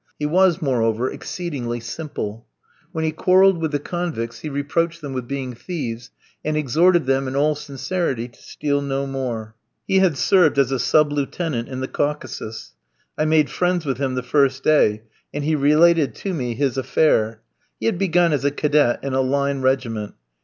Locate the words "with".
3.59-3.71, 5.13-5.27, 13.85-13.99